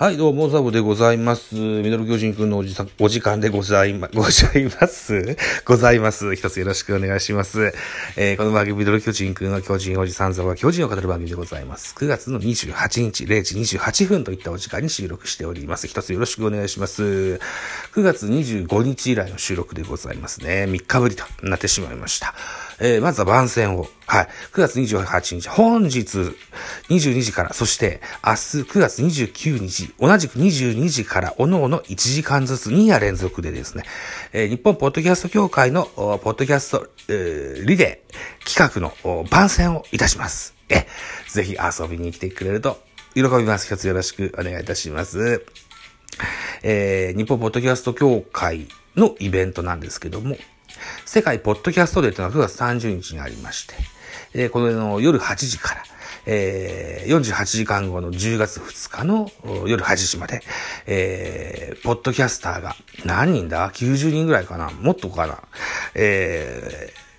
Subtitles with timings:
[0.00, 1.54] はい、どうも、ザボでございます。
[1.54, 5.36] ミドル巨人くんのおじさん、お時間でございま、 ございます。
[5.66, 6.34] ございます。
[6.34, 7.74] 一つよろしくお願いします。
[8.16, 11.94] えー、この番組、ミドル巨人くんの巨人おじさんザボは巨人を語る番組でございます。
[11.98, 15.86] 9月の28日、0時28分といったお時間に収録しております。
[15.86, 17.02] 一つよろしくお願いします。
[17.02, 17.38] 9
[18.00, 20.64] 月25日以来の収録でございますね。
[20.66, 22.34] 3日ぶりとなってしまいました。
[22.80, 23.86] えー、まずは番宣を。
[24.06, 24.28] はい。
[24.52, 25.98] 9月28日、本日
[26.88, 33.84] 22時から、そして明日9月29日、同じく22時から、おのおの1時間ずつ2夜連続でですね、
[34.32, 40.54] えー日本ポッドキャスト協会の、ポッドキャスト、えーリレー企画の番宣をいたします。
[40.70, 40.86] え、
[41.28, 42.80] ぜひ遊びに来てくれると
[43.14, 43.66] 喜びます。
[43.66, 45.44] 一つよろしくお願いいたします。
[46.62, 50.36] えー日本ポッドキャスト協会のイベントなんですけども、
[51.12, 53.74] 世界ポッドキャストデーというのが9月30日にありまして、
[54.32, 55.82] えーこの夜8時から、
[56.24, 59.28] えー48時間後の10月2日の
[59.66, 60.40] 夜8時まで、
[60.86, 64.70] えーポッドキャスターが何人だ ?90 人ぐらいかな？
[64.70, 65.42] もっとかな？
[65.96, 67.09] えー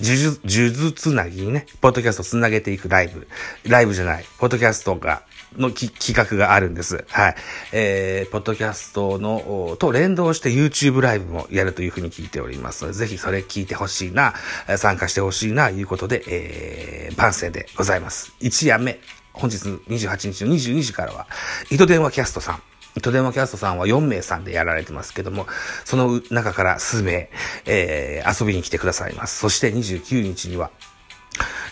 [0.00, 3.28] 呪術、呪術つなぎにね、ポッドキャストつなげていくライブ。
[3.64, 5.22] ライブじゃない、ポッドキャストが、
[5.56, 7.04] のき企画があるんです。
[7.08, 7.34] はい。
[7.72, 14.34] えー、ポッドキャストの、と連動して YouTube ライブもやるというふうに聞いておりますので、ぜひそれ聞いてほしいな、
[14.78, 18.32] 参加してほしいな、いうことで、えー、番宣でございます。
[18.40, 18.98] 1夜目、
[19.34, 21.26] 本日28日の22時からは、
[21.70, 22.71] 糸電話キャストさん。
[22.96, 25.46] 糸電話キャストさんは4名さんでやられてますけども、
[25.84, 27.30] その中から数名、
[27.66, 29.38] えー遊びに来てくださいます。
[29.38, 30.70] そして29日には、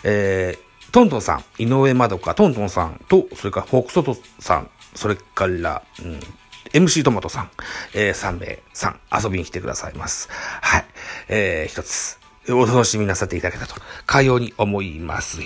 [0.04, 6.20] えー、トントンさん、井上まどか、トントンさんと、それからフォークソトさん、それから、うん、
[6.72, 7.50] MC トマトさん、
[7.94, 10.28] えー、3名さん、遊びに来てくださいます。
[10.30, 10.84] はい。
[11.28, 12.19] えー、一つ、
[12.52, 15.40] お楽しみなさっていただけたと、かように思います。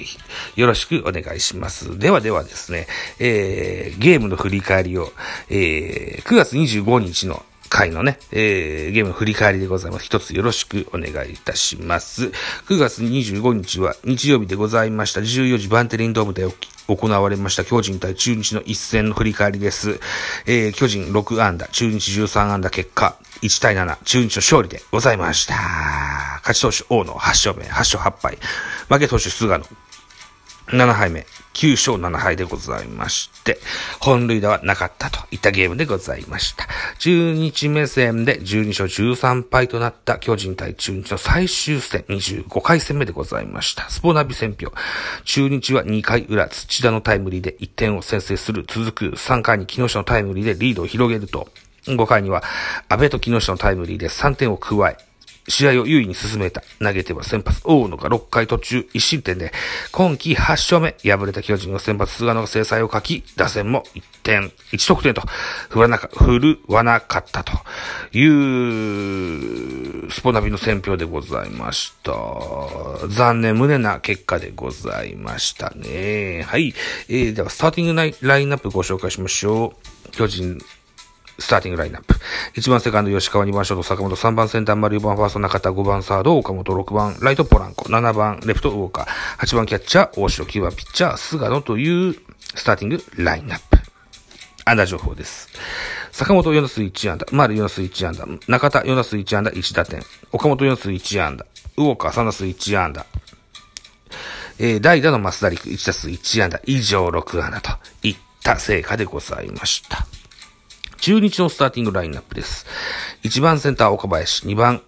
[0.57, 1.99] よろしくお願いします。
[1.99, 2.87] ではではですね、
[3.19, 5.13] えー、ゲームの振り返りを、
[5.49, 7.45] えー、9月25日の
[7.75, 10.05] 回のね、えー、ゲームの振り返りでございます。
[10.05, 12.27] 一つよろしくお願いいたします。
[12.69, 15.21] 9月25日は日曜日でございました。
[15.21, 16.47] 14時バンテリンドームで
[16.87, 19.99] 行われました巨人対中日の一戦の振り返りです。
[20.47, 25.55] えー、巨人6安打、中日13安打結果、1対7、中日の勝利でございました。
[26.47, 28.39] 勝ち投手大野8勝目、8勝8敗。
[28.89, 29.65] 負け投手菅野
[30.69, 33.59] 7敗目、9勝7敗でございまして、
[34.01, 36.67] 本塁打はなかったといったゲームでございました。
[36.99, 40.19] 中日目線で12勝13敗となった。
[40.19, 42.05] 巨人対中日の最終戦。
[42.09, 43.89] 25回戦目でございました。
[43.91, 44.73] スポナビ戦票。
[45.25, 46.49] 中日は2回裏。
[46.49, 48.65] 土田のタイムリーで1点を先制する。
[48.67, 51.49] 続く3回に木下のタイムリーでリードを広げると、
[51.87, 52.43] 5回には
[52.89, 54.97] 安倍と木下のタイムリーで3点を加え、
[55.49, 56.63] 試合を優位に進めた。
[56.81, 59.53] 投げては先発大野が6回途中1失点で、
[59.93, 65.23] 今季8勝目、敗れた巨人の先発菅野が制裁を書き、打線も1点、1得点と、
[65.69, 67.53] 振らなか、振るわなかったと
[68.17, 68.25] い
[70.07, 72.13] う、スポナビの選評でございました。
[73.09, 76.43] 残念無念な結果でございましたね。
[76.47, 76.75] はい。
[77.09, 79.75] えー、では、スターティングライラインナップご紹介しましょ
[80.09, 80.11] う。
[80.13, 80.59] 巨人、
[81.39, 82.15] スターティングラインナップ。
[82.55, 92.15] 1番セカンド吉川、2番ショート坂本、3番センター丸、4番ファースト中田、5番サード岡本、6番ライトポランコ、7番レフトウォーカー、8番キャッチャー大城、9番ピッチャー菅野という
[92.55, 93.79] スターティングラインナップ。
[94.67, 95.49] 安打情報です。
[96.13, 100.03] 坂本4打数1安打、丸4打数1安打、中田4打数1安打1打点、
[100.33, 101.45] 岡本4打数1安打、
[101.77, 103.05] ウォーカー3打数1安打、
[104.59, 107.71] えー、代打の増田陸1打数1安打以上6安打と
[108.03, 110.07] いった成果でございました。
[111.05, 112.65] 中日のスターティングラインナップです。
[113.25, 114.81] 1番センター岡林、2番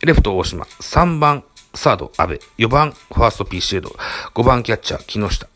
[0.00, 3.94] レフト大島、3番サード阿部、4番ファーストピーシェード、
[4.34, 5.46] 5番キャッチャー木下、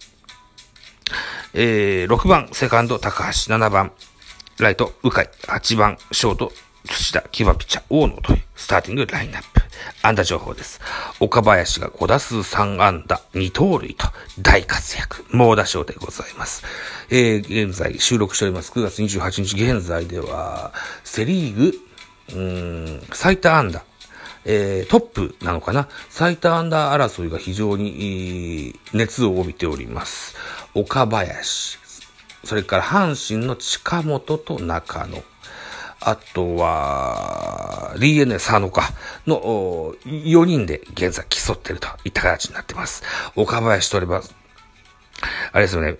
[1.54, 3.90] えー、6番セカンド高橋、7番
[4.60, 6.52] ライト鵜飼、8番ショート
[6.86, 9.60] 土田、9番ピッチャー大野というスターティングラインナップ。
[10.02, 10.80] 安打情報です。
[11.20, 14.06] 岡林が5打数3安打、2盗塁と
[14.40, 15.24] 大活躍。
[15.30, 16.64] 猛打賞でございます。
[17.10, 18.72] えー、現在収録しております。
[18.72, 20.72] 9月28日現在では、
[21.04, 21.72] セリーグ、
[22.28, 23.84] うーん、最多安打。
[24.48, 30.36] えー、トップなのかな最多安打争いが非常に、熱を帯びております。
[30.74, 31.78] 岡林、
[32.44, 35.22] それから阪神の近本と中野。
[36.08, 38.92] あとは、DNA 佐野か、
[39.26, 43.02] の4人で現在競ってるといった形になってます。
[43.34, 44.22] 岡林とれば、
[45.50, 45.96] あれですよね、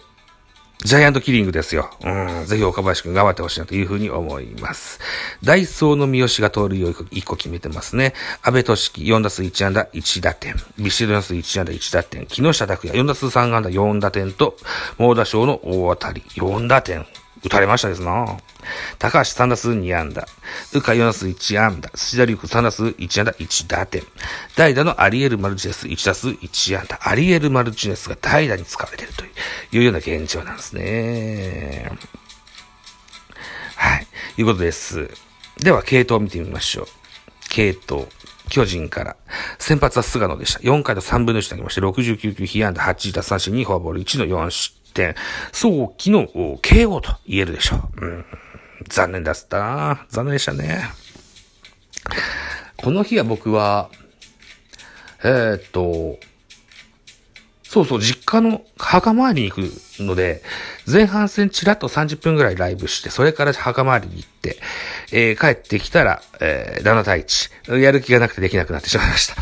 [0.84, 1.90] ジャイアントキリングですよ。
[2.04, 5.00] うん、ぜひ岡林くん頑張ってほしいなというふうに思います。
[5.42, 8.14] ダイソーの三好が盗塁を1個決めてますね。
[8.42, 10.54] 安倍俊樹4打数1安打1打点。
[10.78, 12.26] ビシエド4打数1安打1打点。
[12.26, 14.56] 木下拓也4打数3安打4打点と、
[14.98, 17.04] 猛打賞の大当たり4打点。
[17.44, 18.38] 打たれましたですな。
[18.98, 20.26] 高橋3打数2安打。
[20.72, 21.90] 宇賀4打数1安打。
[21.90, 24.02] 土田龍空3打数1安打1打点。
[24.56, 26.98] 代打のアリエル・マルチネス1打数1安打。
[27.02, 29.24] アリエル・マルチネスが代打に使われていると
[29.76, 31.90] いうような現状なんですね。
[33.76, 34.06] はい。
[34.38, 35.10] いうことです。
[35.58, 36.86] では、系統を見てみましょう。
[37.48, 38.06] 系統。
[38.48, 39.16] 巨人から。
[39.58, 40.60] 先発は菅野でした。
[40.60, 45.14] 4回と3分の1投げまして、69球、被安打8打三振2フォアボール1の4失点。
[45.52, 48.04] 早期の KO と言えるでしょう。
[48.04, 48.24] うん、
[48.88, 50.90] 残念だったな残念でしたね。
[52.76, 53.90] この日は僕は、
[55.22, 56.18] えー、っと、
[57.62, 60.42] そうそう、実家の墓参りに行くので、
[60.90, 64.58] 前半戦チラッと30分ぐらいライブして、それから墓参りに行って、
[65.12, 67.78] えー、帰ってきたら、えー、7対1。
[67.78, 69.36] やる気がなくてできなくなってしまいました。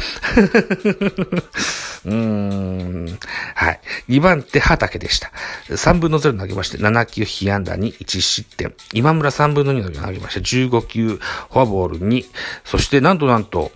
[2.05, 3.19] うーん。
[3.55, 3.81] はい。
[4.09, 5.33] 2番手、畑でした。
[5.69, 8.75] 3分の0投げまして、7球被安打に1失点。
[8.93, 12.25] 今村3分の2投げまして、15球、フォアボール2。
[12.65, 13.73] そして、なんとなんと、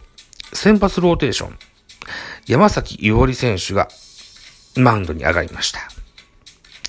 [0.53, 1.59] 先発ローテーション。
[2.47, 3.89] 山崎伊織選手が
[4.77, 5.81] マウンドに上がりました。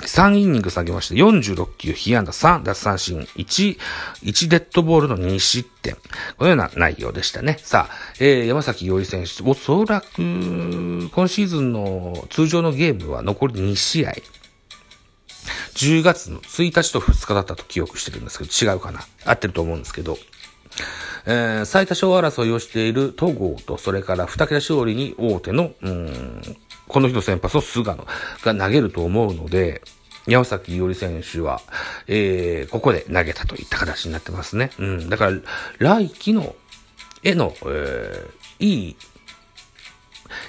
[0.09, 3.77] 3イニング下げまして、46球、被安打3、奪三振1、
[4.23, 5.95] 1デッドボールの2失点。
[6.37, 7.59] このような内容でしたね。
[7.61, 14.13] さあ、えー、山崎洋一選手、おそらく、今シーズンの通常のゲームは残り2試合。
[15.75, 20.17] 10月の1日と2日だったと記憶してるんですけど、違うかな合ってると思うんですけど、
[21.25, 26.41] えー、最多勝争いをしている戸郷と、それから二桁勝利に大手の、うん、
[26.87, 28.07] この日の先発の菅野
[28.41, 29.83] が投げると思うので、
[30.29, 31.61] 山崎伊織選手は、
[32.07, 34.71] えー、ここで投げたといった形になってますね。
[34.79, 35.09] うん。
[35.09, 35.37] だから、
[35.79, 36.55] 来季の、
[37.23, 38.95] への、えー、いい、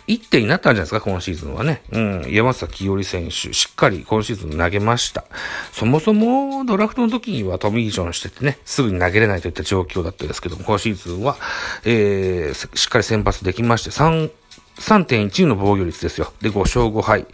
[0.07, 1.83] 一手になったんじゃないですか、今シーズンはね。
[1.93, 2.27] うん。
[2.31, 5.25] 山崎伊織選手、しっかり今シーズン投げました。
[5.73, 11.37] そもそも、ドラフトの時にはトミー・ジョンしててね、すぐに投げれないといった状況だったんですけども、今シーズンは、
[11.85, 14.31] えー、しっかり先発できまして、3、
[14.81, 16.33] 3.1の防御率ですよ。
[16.41, 17.21] で、5勝5敗。
[17.21, 17.27] う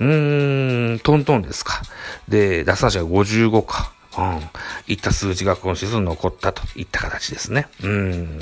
[0.00, 1.80] ーん、トントンですか。
[2.28, 3.92] で、打三者が55か。
[4.18, 4.40] うん。
[4.88, 7.68] いった数字が今シーズン残ったといった形ですね。
[7.82, 8.40] うん。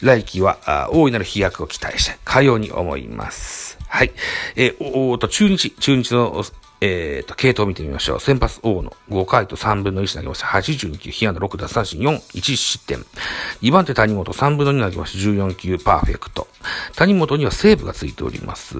[0.00, 3.78] 来季は、大いなる飛躍を期待したい、かように思います。
[3.88, 4.12] はい。
[4.56, 6.42] えー、おーと、中日、中日の
[6.80, 8.20] えっ、ー、と、系統を見てみましょう。
[8.20, 10.46] 先発王の5回と3分の1投げました。
[10.46, 13.04] 89、被安打6奪三振4、1失点。
[13.62, 15.30] 2番手谷本3分の2投げました。
[15.30, 16.46] 14球パーフェクト。
[16.94, 18.78] 谷本にはセーブがついております。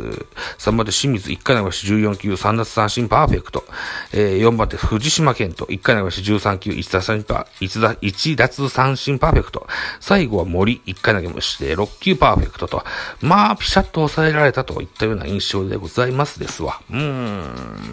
[0.58, 1.92] 3番手清水1回投げました。
[1.92, 3.64] 14球3奪三振パーフェクト。
[4.12, 6.50] えー、4番手藤島健人1回投げました。
[6.50, 9.66] 13球1奪三振パー、1奪三振パーフェクト。
[10.00, 12.84] 最後は森1回投げまして、6球パーフェクトと。
[13.20, 16.80] まあ、ピシャッと抑えられたといったような印象でございますですわ。
[16.90, 17.87] うーん。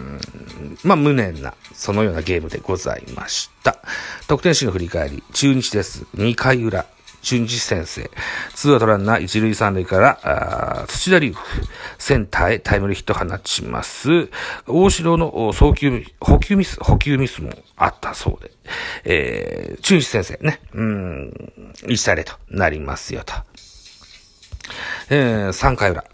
[0.84, 3.78] まあ、無念な、そのようなゲームでございました。
[4.28, 6.06] 得点シーンの振り返り、中日です。
[6.16, 6.86] 2回裏、
[7.22, 8.08] 中日先生。
[8.54, 11.34] ツーアウトランナー一塁三塁から、土田龍、
[11.98, 14.28] センターへタイムリーヒット放ちます。
[14.66, 18.52] 大城の送球、補給ミス、補給ミスもあったそうで、
[19.04, 21.28] えー、中日先生ね、うん、
[21.82, 23.34] 1対0となりますよと。
[25.10, 26.04] えー、3回裏、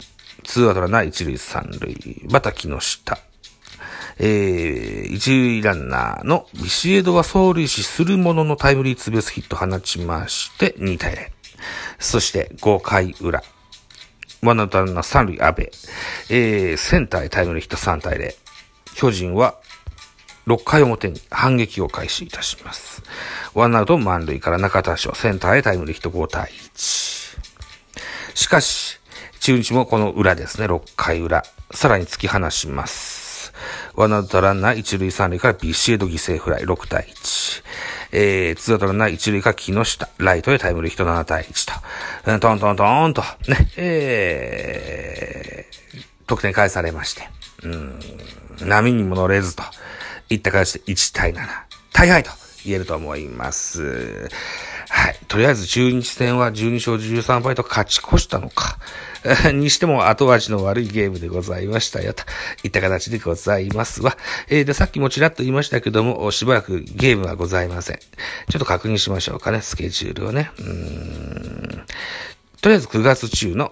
[0.43, 3.19] ツーアウトランナー一塁三塁、また木下。
[4.19, 11.31] えー、一塁ランナーのビシエドは走塁しするもののタイムリーツーベースヒット放ちまして、2対0。
[11.99, 13.41] そして5回裏。
[14.41, 15.71] ワンアウトランナー三塁安倍。
[16.29, 18.35] えー、センターへタイムリーヒット3対0。
[18.95, 19.55] 巨人は
[20.47, 23.03] 6回表に反撃を開始いたします。
[23.53, 27.37] ワンアウト満塁から中田翔、センターへタイムリーヒット5対1。
[28.35, 28.99] しかし、
[29.39, 33.12] 中日もこの裏ですね、6回裏、さらに突き放します。
[33.95, 37.63] ワンアウトランナー一塁三塁からビシエド犠牲フライ6対1。
[38.11, 41.67] えー、ツーアウトランナー一塁から木下、ライトへタイムリーヒット7対1
[42.25, 47.21] と、トントントンと、ね、えー、得点返されまして、
[47.63, 47.99] うん、
[48.67, 49.63] 波にも乗れずと、
[50.29, 51.45] いった形で1対7、
[51.93, 52.31] 大敗と
[52.65, 54.27] 言えると思います。
[54.89, 55.19] はい。
[55.27, 58.77] とりあえず中日戦は12勝13敗と勝ち越したのか。
[59.53, 62.23] にしても後味の悪いゲームでございましたよ、と
[62.63, 64.17] いった形でございますわ。
[64.49, 67.97] えー、で、さっきもちらっと言いましたけども、しばらくゲームはございません。
[67.97, 70.51] ちょっと確認しましょうかね、スケジュールをね。
[70.59, 71.83] うーん
[72.61, 73.71] とりあえず9月中の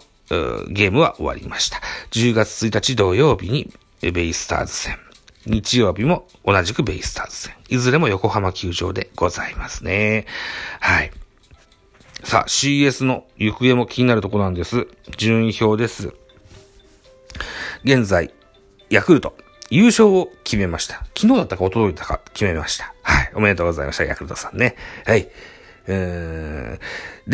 [0.70, 1.82] ゲームは終わりました。
[2.12, 5.11] 10月1日土曜日にベイスターズ戦。
[5.46, 7.56] 日曜日も同じくベイスターズ戦。
[7.70, 10.26] いずれも横浜球場でございますね。
[10.80, 11.12] はい。
[12.24, 14.88] さあ、CS の行方も気になるとこなんです。
[15.18, 16.14] 順位表です。
[17.84, 18.32] 現在、
[18.90, 19.36] ヤクルト、
[19.72, 21.06] 優勝を決めました。
[21.18, 22.94] 昨日だったか一昨日だったか決めました。
[23.02, 23.32] はい。
[23.34, 24.04] おめでとうございました。
[24.04, 24.76] ヤクルトさんね。
[25.06, 25.30] はい。
[25.88, 26.78] で、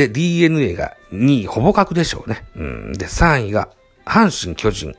[0.08, 2.46] DNA が2位ほぼ確でしょうね。
[2.56, 2.94] うん。
[2.94, 3.70] で、3位が
[4.06, 4.96] 阪神巨人、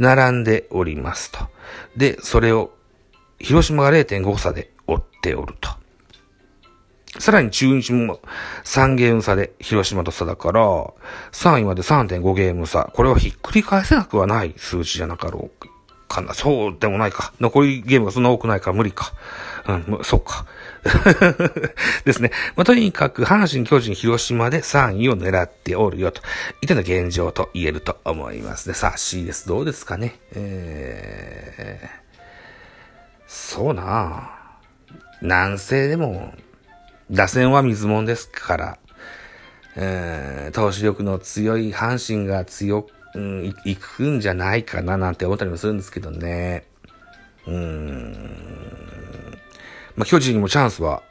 [0.00, 1.46] 並んでおりますと。
[1.94, 2.72] で、それを
[3.38, 5.70] 広島が0.5差で追っておると。
[7.18, 8.20] さらに中日も
[8.64, 10.62] 3ゲーム差で広島と差だから、
[11.32, 12.90] 3位まで3.5ゲーム差。
[12.94, 15.68] これはひっくり返せなくはない数字じゃなかろう
[16.08, 16.32] かな。
[16.32, 17.34] そうでもないか。
[17.38, 19.12] 残りゲームがそんな多くないから無理か。
[19.66, 20.46] うん、そうか。
[22.04, 22.30] ですね。
[22.56, 26.22] まあ、とにかく、阪神、巨人、広島で3位を狙っておるよ、と
[26.62, 28.74] いったの現状と言えると思いますね。
[28.74, 29.46] さあ、C です。
[29.46, 30.18] どうですかね。
[30.32, 31.88] えー、
[33.26, 34.30] そうな
[35.20, 36.34] 南西でも、
[37.10, 38.78] 打線は水もんですから、
[39.76, 46.64] えー、投手力の強い阪神が強く、うん、くんじゃないかななんて思ったりもするんですけどね。
[47.46, 48.99] うーん。
[49.96, 51.02] まあ、巨人にもチャンスは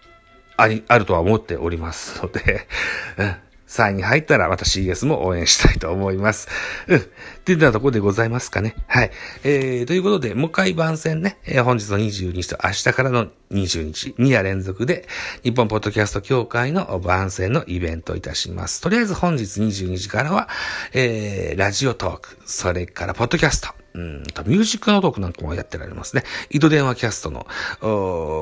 [0.57, 2.67] あり、あるとは思っておりますので、
[3.17, 3.35] うん。
[3.69, 6.47] 3位に入ったらまた CS も応援したいと思います。
[6.87, 6.97] うん。
[6.97, 7.01] っ
[7.45, 8.75] ていったところでございますかね。
[8.87, 9.11] はい。
[9.43, 15.07] えー、ということで、もう一回番宣ね、えー、本日の22日と明日からの20日、2夜連続で、
[15.43, 18.81] 日本ポッドキャスト協会の番宣のイベントいたします。
[18.81, 20.49] とりあえず本日22時からは、
[20.93, 26.23] えー、ラジオトーク、それからポッドキャスト、うん、ミュージックのトークなんかもやってられますね。
[26.49, 27.47] 井戸電話キャストの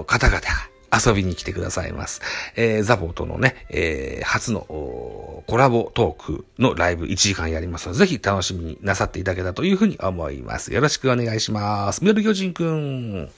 [0.05, 0.47] 方々が
[0.93, 2.21] 遊びに来てくださいます。
[2.55, 10.73] えー、ザボーとのね、えー、初のコラボトークのライブ1時間やりますので、ぜひ楽しみになさっていただけたというふうに思います。
[10.73, 12.03] よろしくお願いします。
[12.03, 13.29] ミョル巨人くん。